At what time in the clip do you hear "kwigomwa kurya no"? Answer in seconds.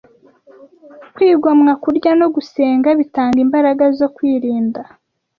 1.13-2.27